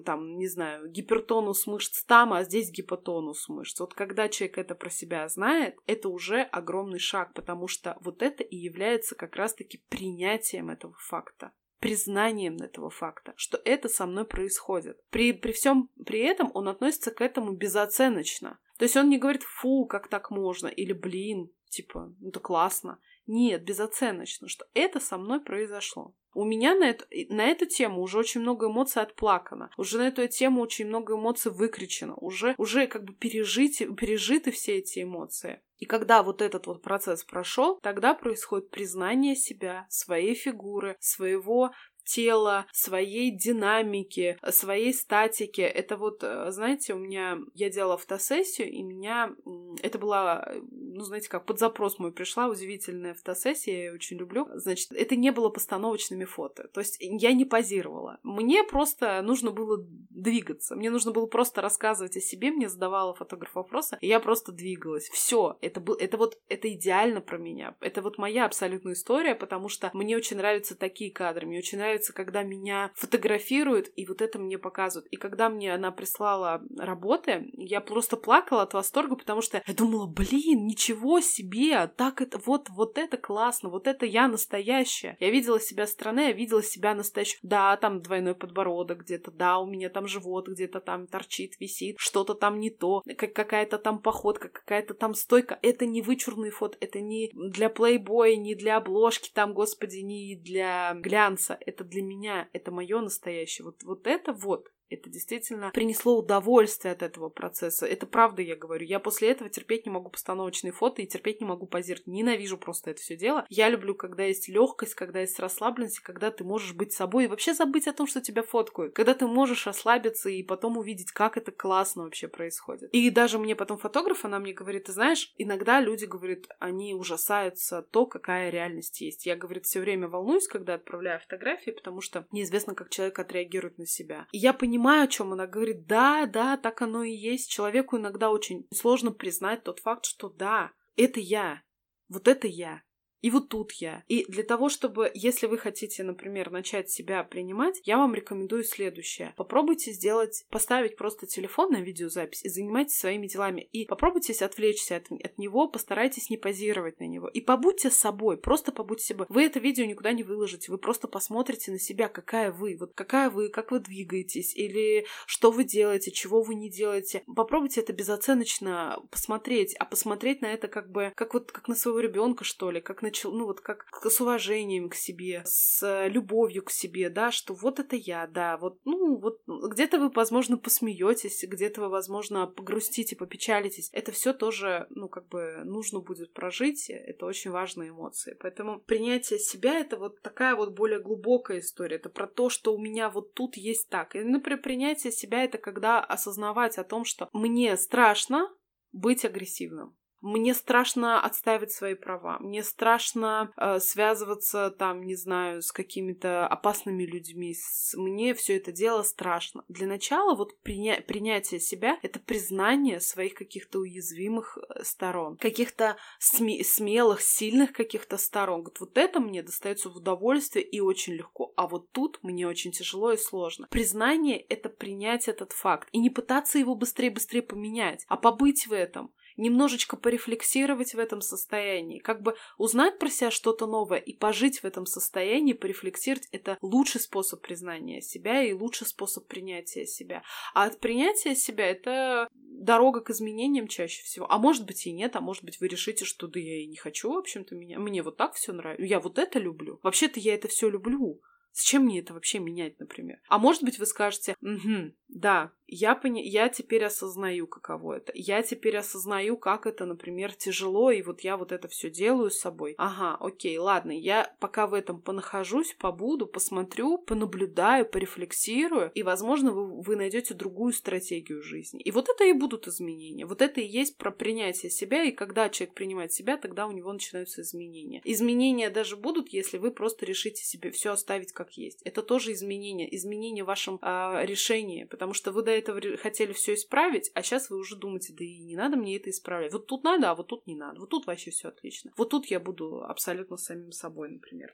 [0.03, 3.79] там, не знаю, гипертонус мышц там, а здесь гипотонус мышц.
[3.79, 8.41] Вот когда человек это про себя знает, это уже огромный шаг, потому что вот это
[8.41, 11.51] и является как раз-таки принятием этого факта
[11.85, 14.97] признанием этого факта, что это со мной происходит.
[15.11, 18.57] При, при всем при этом он относится к этому безоценочно.
[18.79, 22.97] То есть он не говорит «фу, как так можно» или «блин, типа, ну это классно».
[23.27, 26.13] Нет, безоценочно, что это со мной произошло.
[26.33, 30.27] У меня на эту, на эту тему уже очень много эмоций отплакано, уже на эту
[30.27, 35.61] тему очень много эмоций выкричено, уже, уже как бы пережити, пережиты все эти эмоции.
[35.77, 41.71] И когда вот этот вот процесс прошел, тогда происходит признание себя, своей фигуры, своего
[42.05, 45.61] тела, своей динамики, своей статики.
[45.61, 47.39] Это вот, э, знаете, у меня...
[47.53, 49.35] Я делала фотосессию, и меня...
[49.81, 54.47] Это была, ну, знаете, как под запрос мой пришла удивительная фотосессия, я ее очень люблю.
[54.53, 56.69] Значит, это не было постановочными фото.
[56.73, 58.19] То есть я не позировала.
[58.23, 60.75] Мне просто нужно было двигаться.
[60.75, 62.51] Мне нужно было просто рассказывать о себе.
[62.51, 65.09] Мне задавала фотограф вопросы, и я просто двигалась.
[65.09, 65.57] Все.
[65.61, 66.37] Это, был, это вот...
[66.47, 67.75] Это идеально про меня.
[67.81, 71.47] Это вот моя абсолютная история, потому что мне очень нравятся такие кадры.
[71.47, 75.07] Мне очень нравится нравится, когда меня фотографируют, и вот это мне показывают.
[75.11, 80.07] И когда мне она прислала работы, я просто плакала от восторга, потому что я думала,
[80.07, 85.15] блин, ничего себе, так это, вот, вот это классно, вот это я настоящая.
[85.19, 87.39] Я видела себя стороны, я видела себя настоящую.
[87.43, 92.33] Да, там двойной подбородок где-то, да, у меня там живот где-то там торчит, висит, что-то
[92.33, 95.57] там не то, как какая-то там походка, какая-то там стойка.
[95.61, 100.93] Это не вычурный фото, это не для плейбоя, не для обложки, там, господи, не для
[100.95, 101.57] глянца.
[101.65, 103.65] Это для меня, это мое настоящее.
[103.65, 107.85] Вот, вот это вот это действительно принесло удовольствие от этого процесса.
[107.85, 108.85] Это правда, я говорю.
[108.85, 112.07] Я после этого терпеть не могу постановочные фото и терпеть не могу позировать.
[112.07, 113.45] Ненавижу просто это все дело.
[113.49, 117.53] Я люблю, когда есть легкость, когда есть расслабленность, когда ты можешь быть собой и вообще
[117.53, 118.93] забыть о том, что тебя фоткают.
[118.93, 122.89] Когда ты можешь расслабиться и потом увидеть, как это классно вообще происходит.
[122.93, 127.81] И даже мне потом фотограф, она мне говорит, ты знаешь, иногда люди, говорят, они ужасаются
[127.81, 129.25] то, какая реальность есть.
[129.25, 133.85] Я, говорит, все время волнуюсь, когда отправляю фотографии, потому что неизвестно, как человек отреагирует на
[133.85, 134.27] себя.
[134.31, 135.87] И я понимаю, понимаю, о чем она говорит.
[135.87, 137.49] Да, да, так оно и есть.
[137.49, 141.63] Человеку иногда очень сложно признать тот факт, что да, это я.
[142.07, 142.83] Вот это я.
[143.25, 144.03] И вот тут я.
[144.07, 149.33] И для того, чтобы, если вы хотите, например, начать себя принимать, я вам рекомендую следующее.
[149.35, 153.61] Попробуйте сделать, поставить просто телефон на видеозапись и занимайтесь своими делами.
[153.71, 157.27] И попробуйте отвлечься от, от него, постарайтесь не позировать на него.
[157.27, 159.25] И побудьте собой, просто побудьте собой.
[159.29, 163.31] Вы это видео никуда не выложите, вы просто посмотрите на себя, какая вы, вот какая
[163.31, 167.23] вы, как вы двигаетесь, или что вы делаете, чего вы не делаете.
[167.35, 171.99] Попробуйте это безоценочно посмотреть, а посмотреть на это как бы, как вот, как на своего
[172.01, 176.71] ребенка, что ли, как на, ну вот, как с уважением к себе, с любовью к
[176.71, 181.81] себе, да, что вот это я, да, вот, ну, вот где-то вы, возможно, посмеетесь, где-то
[181.81, 183.89] вы, возможно, погрустите, попечалитесь.
[183.93, 188.37] Это все тоже, ну, как бы нужно будет прожить, это очень важные эмоции.
[188.39, 191.95] Поэтому принятие себя— это вот такая вот более глубокая история.
[191.97, 194.15] Это про то, что у меня вот тут есть так.
[194.15, 198.49] И, например, принятие себя— это когда осознавать о том, что мне страшно
[198.91, 199.95] быть агрессивным.
[200.25, 202.39] Мне страшно отстаивать свои права.
[202.39, 207.53] Мне страшно э, связываться там, не знаю, с какими-то опасными людьми.
[207.53, 207.95] С...
[207.95, 209.63] Мне все это дело страшно.
[209.67, 210.99] Для начала вот приня...
[211.07, 216.63] принятие себя— это признание своих каких-то уязвимых э, сторон, каких-то сме...
[216.63, 218.63] смелых, сильных каких-то сторон.
[218.63, 221.53] Вот, вот это мне достается в удовольствие и очень легко.
[221.55, 223.67] А вот тут мне очень тяжело и сложно.
[223.69, 229.13] Признание— это принять этот факт и не пытаться его быстрее-быстрее поменять, а побыть в этом
[229.37, 234.65] немножечко порефлексировать в этом состоянии, как бы узнать про себя что-то новое и пожить в
[234.65, 240.23] этом состоянии, порефлексировать— это лучший способ признания себя и лучший способ принятия себя.
[240.53, 244.31] А от принятия себя— это дорога к изменениям чаще всего.
[244.31, 246.77] А может быть и нет, а может быть вы решите, что да я и не
[246.77, 247.79] хочу, в общем-то, меня.
[247.79, 248.83] Мне вот так все нравится.
[248.85, 249.79] Я вот это люблю.
[249.83, 251.21] Вообще-то я это все люблю.
[251.53, 253.21] Зачем мне это вообще менять, например?
[253.29, 256.21] А может быть, вы скажете, угу, да, я, пони...
[256.21, 258.11] я теперь осознаю, каково это.
[258.15, 262.39] Я теперь осознаю, как это, например, тяжело, и вот я вот это все делаю с
[262.39, 262.75] собой.
[262.77, 269.81] Ага, окей, ладно, я пока в этом понахожусь, побуду, посмотрю, понаблюдаю, порефлексирую, и, возможно, вы,
[269.81, 271.81] вы найдете другую стратегию жизни.
[271.81, 273.25] И вот это и будут изменения.
[273.25, 276.91] Вот это и есть про принятие себя, и когда человек принимает себя, тогда у него
[276.91, 278.01] начинаются изменения.
[278.03, 281.81] Изменения даже будут, если вы просто решите себе все оставить как есть.
[281.83, 286.53] Это тоже изменения, изменения в вашем э, решении, потому что вы до этого хотели все
[286.53, 289.53] исправить, а сейчас вы уже думаете, да и не надо мне это исправлять.
[289.53, 290.79] Вот тут надо, а вот тут не надо.
[290.79, 291.91] Вот тут вообще все отлично.
[291.97, 294.53] Вот тут я буду абсолютно самим собой, например.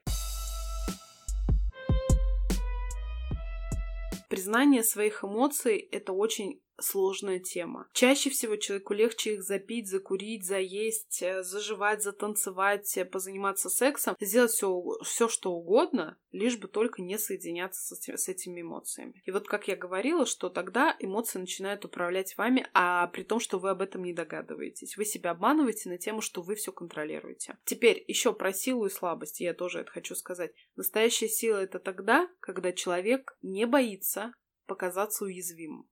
[4.30, 7.88] Признание своих эмоций— это очень сложная тема.
[7.94, 14.52] Чаще всего человеку легче их запить, закурить, заесть, э, заживать, затанцевать, э, позаниматься сексом, сделать
[14.52, 19.22] все, все что угодно, лишь бы только не соединяться с, с этими эмоциями.
[19.26, 23.60] И вот как я говорила, что тогда эмоции начинают управлять вами, а при том, что
[23.60, 24.98] вы об этом не догадываетесь.
[24.98, 27.58] Вы себя обманываете на тему, что вы все контролируете.
[27.66, 30.52] Теперь еще про силу и слабость, я тоже это хочу сказать.
[30.76, 34.34] Настоящая сила это тогда, когда человек не боится
[34.66, 35.91] показаться уязвимым.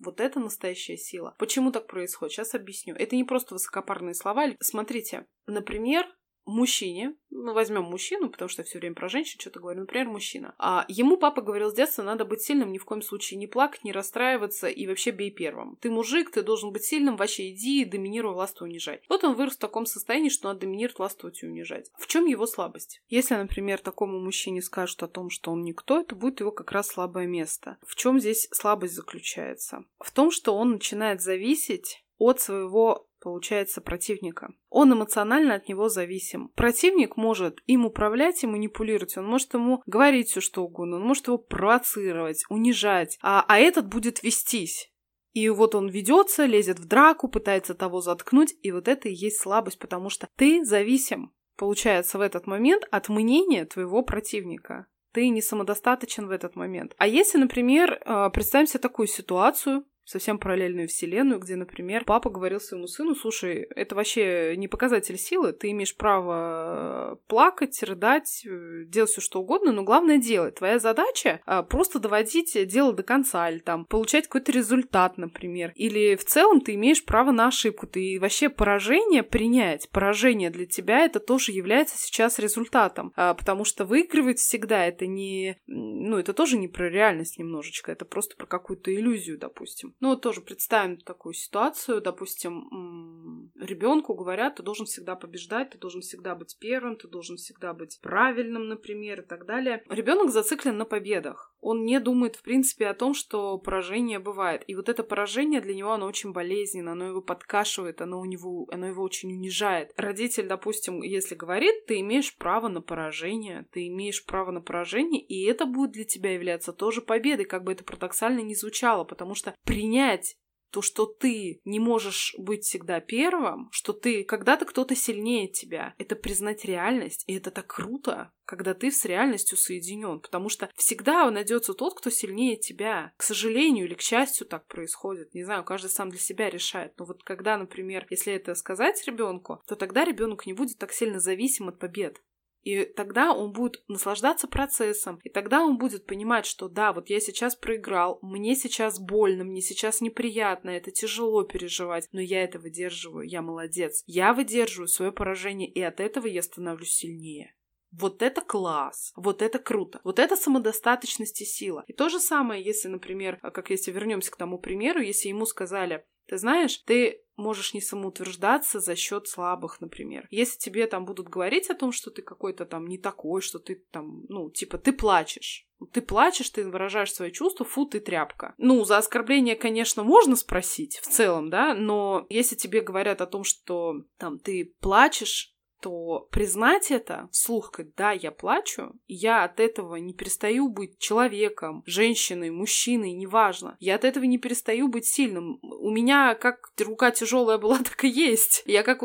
[0.00, 1.34] Вот это настоящая сила.
[1.38, 2.32] Почему так происходит?
[2.32, 2.94] Сейчас объясню.
[2.94, 4.48] Это не просто высокопарные слова.
[4.60, 6.06] Смотрите, например,
[6.48, 10.54] мужчине, ну, возьмем мужчину, потому что я все время про женщин что-то говорю, например, мужчина.
[10.58, 13.84] А ему папа говорил с детства, надо быть сильным, ни в коем случае не плакать,
[13.84, 15.76] не расстраиваться и вообще бей первым.
[15.80, 19.02] Ты мужик, ты должен быть сильным, вообще иди, доминируй, властвуй, унижай.
[19.08, 21.90] Вот он вырос в таком состоянии, что надо доминировать, властвовать и унижать.
[21.98, 23.02] В чем его слабость?
[23.08, 26.88] Если, например, такому мужчине скажут о том, что он никто, это будет его как раз
[26.88, 27.76] слабое место.
[27.86, 29.84] В чем здесь слабость заключается?
[29.98, 34.52] В том, что он начинает зависеть от своего получается, противника.
[34.70, 36.48] Он эмоционально от него зависим.
[36.54, 41.26] Противник может им управлять и манипулировать, он может ему говорить все что угодно, он может
[41.26, 44.92] его провоцировать, унижать, а, а этот будет вестись.
[45.32, 49.40] И вот он ведется, лезет в драку, пытается того заткнуть, и вот это и есть
[49.40, 55.42] слабость, потому что ты зависим, получается, в этот момент от мнения твоего противника ты не
[55.42, 56.94] самодостаточен в этот момент.
[56.98, 62.60] А если, например, э, представим себе такую ситуацию, совсем параллельную вселенную, где, например, папа говорил
[62.60, 68.84] своему сыну, слушай, это вообще не показатель силы, ты имеешь право э, плакать, рыдать, э,
[68.86, 70.56] делать все что угодно, но главное делать.
[70.56, 75.72] Твоя задача а, просто доводить дело до конца, или там получать какой-то результат, например.
[75.74, 77.86] Или в целом ты имеешь право на ошибку.
[77.86, 79.90] Ты вообще поражение принять.
[79.90, 83.12] Поражение для тебя это тоже является сейчас результатом.
[83.14, 85.58] А, потому что выигрывать всегда это не...
[85.66, 89.94] Ну, это тоже не про реальность немножечко, это просто про какую-то иллюзию, допустим.
[90.00, 96.02] Ну, вот тоже представим такую ситуацию, допустим, ребенку говорят, ты должен всегда побеждать, ты должен
[96.02, 99.82] всегда быть первым, ты должен всегда быть правильным, например, и так далее.
[99.88, 101.52] Ребенок зациклен на победах.
[101.60, 104.62] Он не думает, в принципе, о том, что поражение бывает.
[104.66, 108.68] И вот это поражение для него, оно очень болезненно, оно его подкашивает, оно, у него,
[108.70, 109.92] оно его очень унижает.
[109.96, 115.44] Родитель, допустим, если говорит, ты имеешь право на поражение, ты имеешь право на поражение, и
[115.44, 119.54] это будет для тебя являться тоже победой, как бы это парадоксально не звучало, потому что
[119.64, 120.36] принять
[120.70, 126.16] то, что ты не можешь быть всегда первым, что ты когда-то кто-то сильнее тебя, это
[126.16, 131.74] признать реальность, и это так круто, когда ты с реальностью соединен, потому что всегда найдется
[131.74, 133.12] тот, кто сильнее тебя.
[133.18, 135.34] К сожалению или к счастью так происходит.
[135.34, 136.94] Не знаю, каждый сам для себя решает.
[136.98, 141.20] Но вот когда, например, если это сказать ребенку, то тогда ребенок не будет так сильно
[141.20, 142.22] зависим от побед.
[142.68, 145.20] И тогда он будет наслаждаться процессом.
[145.24, 149.62] И тогда он будет понимать, что да, вот я сейчас проиграл, мне сейчас больно, мне
[149.62, 154.02] сейчас неприятно, это тяжело переживать, но я это выдерживаю, я молодец.
[154.04, 157.54] Я выдерживаю свое поражение, и от этого я становлюсь сильнее.
[157.90, 161.84] Вот это класс, вот это круто, вот это самодостаточность и сила.
[161.86, 166.04] И то же самое, если, например, как если вернемся к тому примеру, если ему сказали,
[166.26, 170.26] ты знаешь, ты можешь не самоутверждаться за счет слабых, например.
[170.30, 173.82] Если тебе там будут говорить о том, что ты какой-то там не такой, что ты
[173.90, 175.66] там, ну, типа, ты плачешь.
[175.92, 178.54] Ты плачешь, ты выражаешь свои чувства, фу, ты тряпка.
[178.58, 183.44] Ну, за оскорбление, конечно, можно спросить в целом, да, но если тебе говорят о том,
[183.44, 189.96] что там ты плачешь, то признать это вслух, сказать, да, я плачу, я от этого
[189.96, 193.76] не перестаю быть человеком, женщиной, мужчиной, неважно.
[193.80, 195.58] Я от этого не перестаю быть сильным.
[195.62, 198.62] У меня как рука тяжелая была, так и есть.
[198.66, 199.02] Я как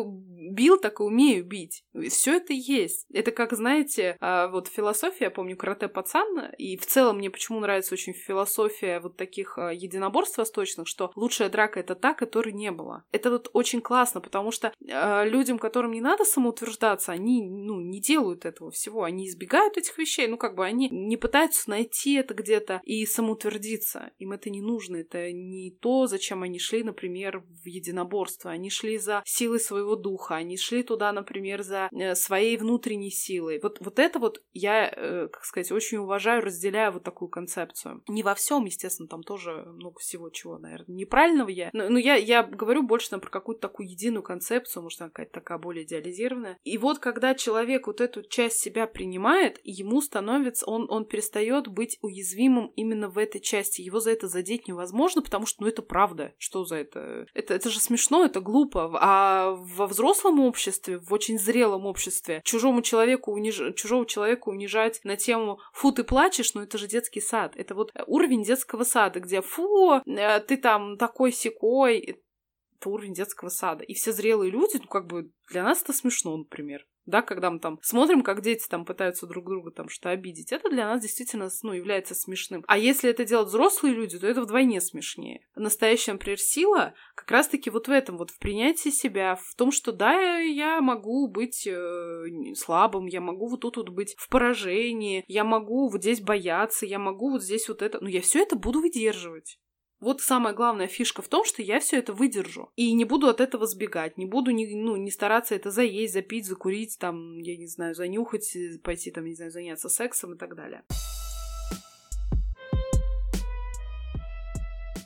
[0.54, 1.84] бил, так и умею бить.
[2.10, 3.06] Все это есть.
[3.13, 7.60] Это как, знаете, а, вот философия, я помню, карате пацан, и в целом мне почему
[7.60, 12.72] нравится очень философия вот таких а, единоборств восточных, что лучшая драка это та, которой не
[12.72, 13.04] было.
[13.12, 18.00] Это вот очень классно, потому что э, людям, которым не надо самоутверждаться, они, ну, не
[18.00, 22.34] делают этого всего, они избегают этих вещей, ну, как бы они не пытаются найти это
[22.34, 24.12] где-то и самоутвердиться.
[24.20, 28.52] Им это не нужно, это не то, зачем они шли, например, в единоборство.
[28.52, 33.60] Они шли за силой своего духа, они шли туда, например, за э, своей внутренней силой.
[33.62, 38.03] Вот, вот это вот я, э, как сказать, очень уважаю, разделяю вот такую концепцию.
[38.08, 41.69] Не во всем, естественно, там тоже много всего чего, наверное, неправильного я.
[41.73, 45.34] Но, но я, я говорю больше там, про какую-то такую единую концепцию, может, она какая-то
[45.34, 46.60] такая более идеализированная.
[46.63, 51.97] И вот когда человек вот эту часть себя принимает, ему становится, он, он перестает быть
[52.01, 53.82] уязвимым именно в этой части.
[53.82, 56.34] Его за это задеть невозможно, потому что, ну, это правда.
[56.38, 57.25] Что за это?
[57.34, 58.91] Это, это же смешно, это глупо.
[58.99, 63.62] А во взрослом взрослом обществе, в очень зрелом обществе, чужому человеку униж...
[63.76, 67.56] чужого человека унижать на тему «фу, ты плачешь», ну это же детский сад.
[67.56, 73.50] Это вот уровень детского сада, где «фу, э, ты там такой секой», это уровень детского
[73.50, 73.84] сада.
[73.84, 77.60] И все зрелые люди, ну как бы для нас это смешно, например да, когда мы
[77.60, 81.50] там смотрим, как дети там пытаются друг друга там что обидеть, это для нас действительно,
[81.63, 82.63] ну, является смешным.
[82.68, 85.42] А если это делают взрослые люди, то это вдвойне смешнее.
[85.56, 89.92] Настоящая, например, сила как раз-таки вот в этом, вот в принятии себя, в том, что
[89.92, 95.44] да, я могу быть э, слабым, я могу вот тут вот быть в поражении, я
[95.44, 98.80] могу вот здесь бояться, я могу вот здесь вот это, но я все это буду
[98.80, 99.58] выдерживать.
[100.04, 102.70] Вот самая главная фишка в том, что я все это выдержу.
[102.76, 106.46] И не буду от этого сбегать, не буду не, ну, не стараться это заесть, запить,
[106.46, 110.84] закурить, там, я не знаю, занюхать, пойти, там, не знаю, заняться сексом и так далее.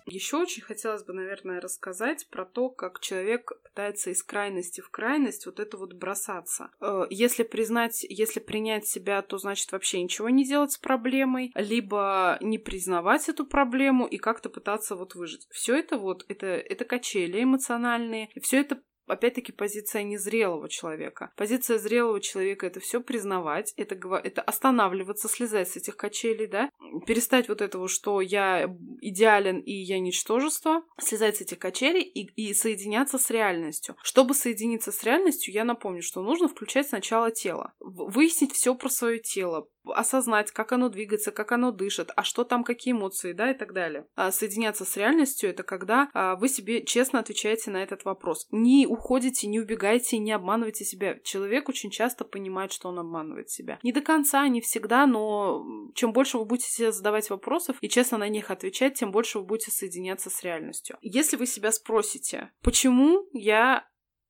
[0.07, 5.45] Еще очень хотелось бы, наверное, рассказать про то, как человек пытается из крайности в крайность
[5.45, 6.71] вот это вот бросаться.
[6.79, 12.37] Э, если признать, если принять себя, то значит вообще ничего не делать с проблемой, либо
[12.39, 15.45] не признавать эту проблему и как-то пытаться вот выжить.
[15.51, 21.31] Все это вот, это, это качели эмоциональные, все это опять-таки позиция незрелого человека.
[21.35, 26.69] Позиция зрелого человека это все признавать, это, это останавливаться, слезать с этих качелей, да,
[27.05, 32.53] перестать вот этого, что я идеален и я ничтожество, слезать с этих качелей и, и
[32.53, 33.95] соединяться с реальностью.
[34.03, 39.19] Чтобы соединиться с реальностью, я напомню, что нужно включать сначала тело, выяснить все про свое
[39.19, 43.53] тело, осознать, как оно двигается, как оно дышит, а что там, какие эмоции, да, и
[43.53, 44.05] так далее.
[44.15, 48.47] А соединяться с реальностью— это когда а, вы себе честно отвечаете на этот вопрос.
[48.51, 51.19] Не уходите, не убегайте, не обманывайте себя.
[51.23, 53.79] Человек очень часто понимает, что он обманывает себя.
[53.83, 58.29] Не до конца, не всегда, но чем больше вы будете задавать вопросов и честно на
[58.29, 60.97] них отвечать, тем больше вы будете соединяться с реальностью.
[61.01, 63.87] Если вы себя спросите, почему я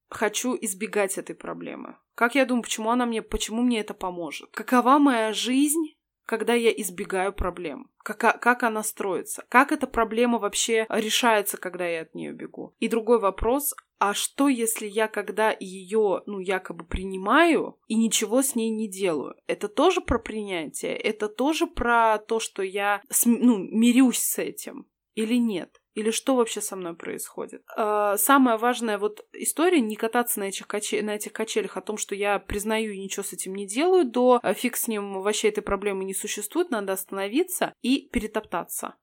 [0.09, 1.97] хочу избегать этой проблемы.
[2.15, 4.49] Как я думаю, почему она мне, почему мне это поможет?
[4.51, 7.91] Какова моя жизнь, когда я избегаю проблем?
[8.03, 9.45] Как, как она строится?
[9.49, 12.73] Как эта проблема вообще решается, когда я от нее бегу?
[12.79, 18.55] И другой вопрос, а что, если я когда ее, ну, якобы принимаю и ничего с
[18.55, 19.35] ней не делаю?
[19.47, 20.95] Это тоже про принятие?
[20.95, 24.87] Это тоже про то, что я, ну, мирюсь с этим?
[25.15, 25.76] Или нет?
[25.97, 27.63] Или что вообще со мной происходит?
[27.75, 31.01] А, самая важная вот история не кататься на этих, каче...
[31.01, 34.39] на этих качелях о том, что я признаю и ничего с этим не делаю, до
[34.43, 38.93] а, фиг с ним вообще этой проблемы не существует, надо остановиться и перетоптаться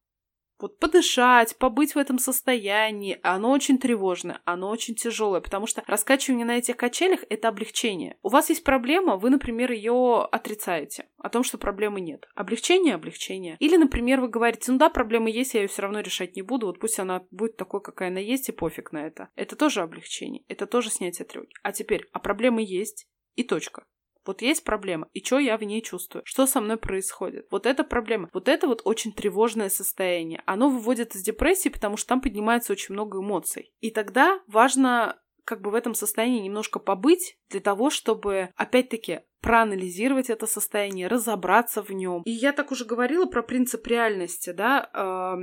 [0.59, 6.47] вот подышать, побыть в этом состоянии, оно очень тревожное, оно очень тяжелое, потому что раскачивание
[6.47, 8.17] на этих качелях— это облегчение.
[8.23, 12.27] У вас есть проблема, вы, например, ее отрицаете, о том, что проблемы нет.
[12.35, 13.57] Облегчение— облегчение.
[13.61, 16.67] Или, например, вы говорите, ну да, проблема есть, я ее все равно решать не буду,
[16.67, 19.29] вот пусть она будет такой, какая она есть, и пофиг на это.
[19.35, 21.53] Это тоже облегчение, это тоже снятие тревоги.
[21.63, 23.85] А теперь, а проблемы есть, и точка.
[24.25, 26.23] Вот есть проблема, и что я в ней чувствую?
[26.25, 27.47] Что со мной происходит?
[27.51, 28.29] Вот это проблема.
[28.33, 30.43] Вот это вот очень тревожное состояние.
[30.47, 33.73] Оно выводит из депрессии, потому что там поднимается очень много эмоций.
[33.81, 40.31] И тогда важно как бы в этом состоянии немножко побыть для того, чтобы, опять-таки, проанализировать
[40.31, 42.23] это состояние, разобраться в нем.
[42.23, 45.39] И я так уже говорила про принцип реальности, да.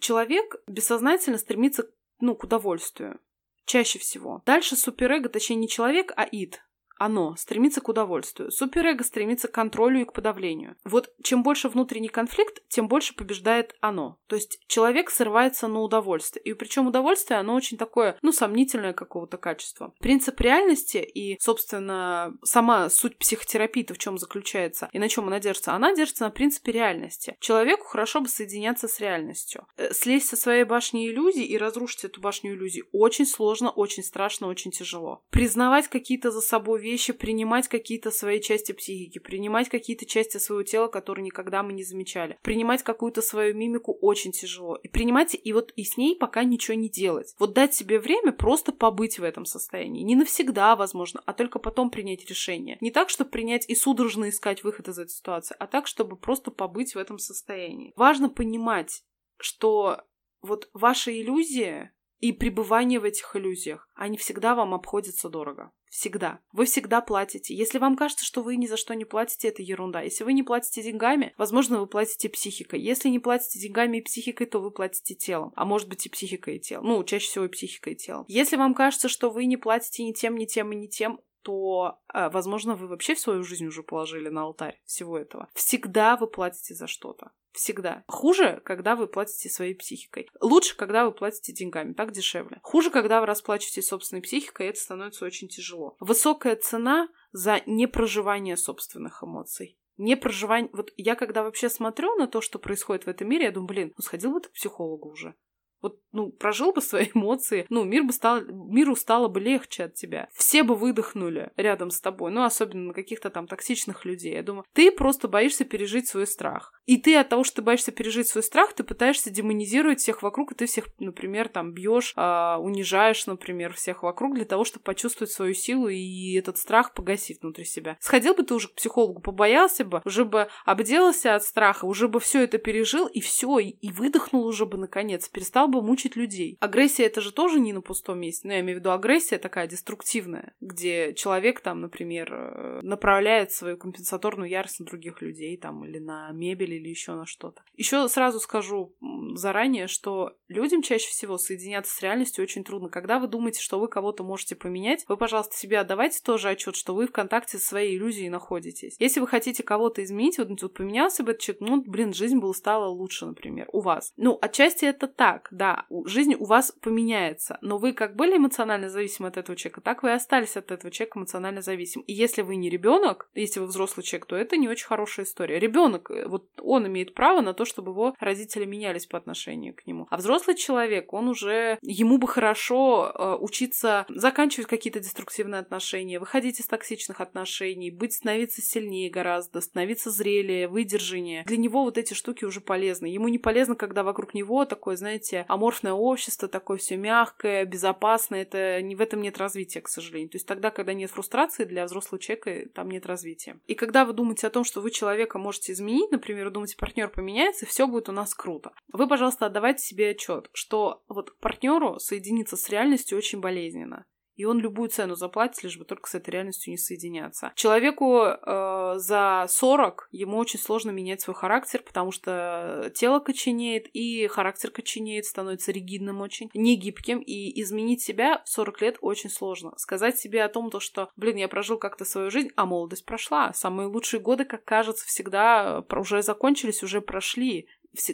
[0.00, 1.88] Человек бессознательно стремится,
[2.20, 3.20] ну, к удовольствию.
[3.64, 4.42] Чаще всего.
[4.44, 6.62] Дальше суперэго, точнее не человек, а ид,
[7.04, 8.50] оно стремится к удовольствию.
[8.50, 10.76] Суперэго стремится к контролю и к подавлению.
[10.84, 14.18] Вот чем больше внутренний конфликт, тем больше побеждает оно.
[14.28, 16.42] То есть человек срывается на удовольствие.
[16.44, 19.92] И причем удовольствие, оно очень такое, ну, сомнительное какого-то качества.
[20.00, 25.72] Принцип реальности и, собственно, сама суть психотерапии-то в чем заключается и на чем она держится?
[25.72, 27.36] Она держится на принципе реальности.
[27.40, 29.66] Человеку хорошо бы соединяться с реальностью.
[29.76, 34.46] Э, слезть со своей башни иллюзий и разрушить эту башню иллюзий очень сложно, очень страшно,
[34.46, 35.24] очень тяжело.
[35.30, 40.88] Признавать какие-то за собой вещи, принимать какие-то свои части психики, принимать какие-то части своего тела,
[40.88, 44.76] которые никогда мы не замечали, принимать какую-то свою мимику очень тяжело.
[44.76, 47.34] И принимать, и вот и с ней пока ничего не делать.
[47.38, 50.02] Вот дать себе время просто побыть в этом состоянии.
[50.02, 52.78] Не навсегда, возможно, а только потом принять решение.
[52.80, 56.50] Не так, чтобы принять и судорожно искать выход из этой ситуации, а так, чтобы просто
[56.50, 57.92] побыть в этом состоянии.
[57.96, 59.02] Важно понимать,
[59.38, 60.02] что
[60.42, 65.72] вот ваша иллюзия и пребывание в этих иллюзиях, они всегда вам обходятся дорого.
[65.90, 66.38] Всегда.
[66.52, 67.52] Вы всегда платите.
[67.52, 70.00] Если вам кажется, что вы ни за что не платите, это ерунда.
[70.00, 72.80] Если вы не платите деньгами, возможно, вы платите психикой.
[72.80, 75.52] Если не платите деньгами и психикой, то вы платите телом.
[75.56, 76.86] А может быть и психикой и телом.
[76.86, 78.24] Ну, чаще всего и психикой и телом.
[78.28, 81.98] Если вам кажется, что вы не платите ни тем, ни тем и ни тем, то,
[82.12, 85.48] э, возможно, вы вообще свою жизнь уже положили на алтарь всего этого.
[85.54, 87.32] Всегда вы платите за что-то.
[87.52, 88.02] Всегда.
[88.08, 90.28] Хуже, когда вы платите своей психикой.
[90.40, 91.92] Лучше, когда вы платите деньгами.
[91.92, 92.60] Так дешевле.
[92.62, 95.96] Хуже, когда вы расплачиваетесь собственной психикой, и это становится очень тяжело.
[96.00, 100.70] Высокая цена за непроживание собственных эмоций не проживание...
[100.72, 103.92] Вот я когда вообще смотрю на то, что происходит в этом мире, я думаю, блин,
[103.96, 105.34] ну сходил бы ты к психологу уже.
[105.82, 109.94] Вот, ну, прожил бы свои эмоции, ну, мир бы стал, миру стало бы легче от
[109.94, 110.28] тебя.
[110.32, 114.34] Все бы выдохнули рядом с тобой, ну, особенно на каких-то там токсичных людей.
[114.34, 116.72] Я думаю, ты просто боишься пережить свой страх.
[116.86, 120.52] И ты от того, что ты боишься пережить свой страх, ты пытаешься демонизировать всех вокруг,
[120.52, 125.32] и ты всех, например, там бьешь, а, унижаешь, например, всех вокруг для того, чтобы почувствовать
[125.32, 127.96] свою силу и этот страх погасить внутри себя.
[128.00, 132.20] Сходил бы ты уже к психологу, побоялся бы, уже бы обделался от страха, уже бы
[132.20, 136.56] все это пережил, и все, и выдохнул уже бы наконец, перестал бы мучить людей.
[136.60, 138.46] Агрессия это же тоже не на пустом месте.
[138.46, 143.76] Ну, я имею в виду агрессия такая деструктивная, где человек там, например, э, направляет свою
[143.76, 147.62] компенсаторную ярость на других людей там или на мебель или еще на что-то.
[147.76, 148.94] Еще сразу скажу
[149.34, 152.88] заранее, что людям чаще всего соединяться с реальностью очень трудно.
[152.88, 156.94] Когда вы думаете, что вы кого-то можете поменять, вы, пожалуйста, себе отдавайте тоже отчет, что
[156.94, 158.96] вы в контакте со своей иллюзией находитесь.
[158.98, 162.52] Если вы хотите кого-то изменить, вот, вот поменялся бы этот человек, ну, блин, жизнь была
[162.54, 164.12] стала лучше, например, у вас.
[164.16, 169.28] Ну, отчасти это так, да, жизнь у вас поменяется, но вы как были эмоционально зависимы
[169.28, 172.02] от этого человека, так вы и остались от этого человека эмоционально зависимы.
[172.08, 175.60] И если вы не ребенок, если вы взрослый человек, то это не очень хорошая история.
[175.60, 179.86] Ребенок, э, вот он имеет право на то, чтобы его родители менялись по отношению к
[179.86, 180.08] нему.
[180.10, 186.58] А взрослый человек, он уже, ему бы хорошо э, учиться заканчивать какие-то деструктивные отношения, выходить
[186.58, 191.44] из токсичных отношений, быть, становиться сильнее гораздо, становиться зрелее, выдержаннее.
[191.44, 193.06] Для него вот эти штуки уже полезны.
[193.06, 198.42] Ему не полезно, когда вокруг него такое, знаете, аморфное общество, такое все мягкое, безопасное.
[198.42, 200.30] Это не в этом нет развития, к сожалению.
[200.30, 203.58] То есть тогда, когда нет фрустрации для взрослого человека, там нет развития.
[203.66, 207.66] И когда вы думаете о том, что вы человека можете изменить, например, думаете, партнер поменяется,
[207.66, 208.72] все будет у нас круто.
[208.92, 214.04] Вы, пожалуйста, отдавайте себе отчет, что вот партнеру соединиться с реальностью очень болезненно.
[214.36, 217.52] И он любую цену заплатит, лишь бы только с этой реальностью не соединяться.
[217.54, 224.26] Человеку э, за 40 ему очень сложно менять свой характер, потому что тело коченеет, и
[224.26, 229.72] характер коченеет, становится ригидным очень, негибким, и изменить себя в 40 лет очень сложно.
[229.76, 233.52] Сказать себе о том, то, что, блин, я прожил как-то свою жизнь, а молодость прошла.
[233.52, 237.68] Самые лучшие годы, как кажется, всегда уже закончились, уже прошли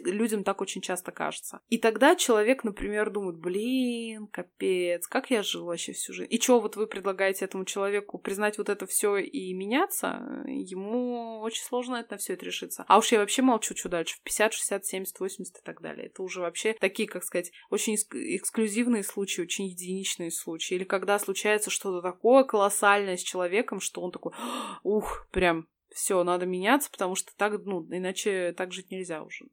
[0.05, 1.61] людям так очень часто кажется.
[1.69, 6.31] И тогда человек, например, думает, блин, капец, как я жил вообще всю жизнь.
[6.31, 10.43] И что вот вы предлагаете этому человеку признать вот это все и меняться?
[10.45, 12.85] Ему очень сложно это на все это решиться.
[12.87, 14.17] А уж я вообще молчу, что дальше.
[14.17, 16.07] В 50, 60, 70, 80 и так далее.
[16.07, 20.75] Это уже вообще такие, как сказать, очень эксклюзивные случаи, очень единичные случаи.
[20.75, 24.33] Или когда случается что-то такое колоссальное с человеком, что он такой,
[24.83, 29.45] ух, прям все, надо меняться, потому что так, ну, иначе так жить нельзя уже.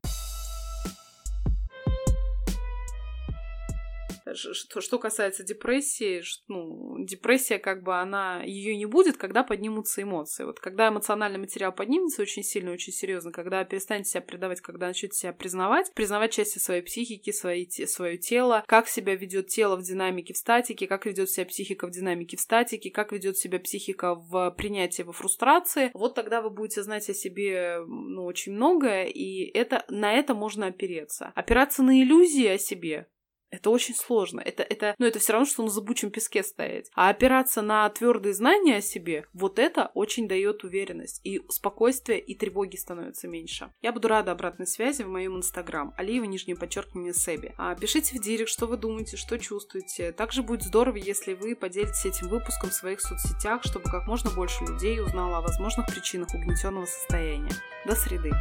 [4.34, 10.44] Что, что касается депрессии, ну, депрессия, как бы, она, ее не будет, когда поднимутся эмоции.
[10.44, 15.16] Вот когда эмоциональный материал поднимется очень сильно, очень серьезно, когда перестанете себя предавать, когда начнете
[15.16, 20.34] себя признавать, признавать части своей психики, свои, свое тело, как себя ведет тело в динамике
[20.34, 24.50] в статике, как ведет себя психика в динамике в статике, как ведет себя психика в
[24.56, 29.84] принятии, во фрустрации, вот тогда вы будете знать о себе, ну, очень многое, и это,
[29.88, 31.32] на это можно опереться.
[31.34, 33.06] Опираться на иллюзии о себе
[33.50, 34.40] это очень сложно.
[34.40, 36.90] Это, это, ну, это все равно, что на зыбучем песке стоять.
[36.94, 41.20] А опираться на твердые знания о себе, вот это очень дает уверенность.
[41.24, 43.72] И спокойствие, и тревоги становятся меньше.
[43.82, 45.94] Я буду рада обратной связи в моем инстаграм.
[45.96, 47.52] Алиева, нижнее подчеркивание, Себи.
[47.56, 50.12] А, пишите в директ, что вы думаете, что чувствуете.
[50.12, 54.64] Также будет здорово, если вы поделитесь этим выпуском в своих соцсетях, чтобы как можно больше
[54.64, 57.52] людей узнало о возможных причинах угнетенного состояния.
[57.86, 58.32] До среды.